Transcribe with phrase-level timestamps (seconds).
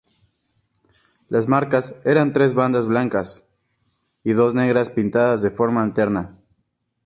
[1.29, 3.43] Las marcas eran tres bandas blancas
[4.23, 6.39] y dos negras pintadas de forma alterna.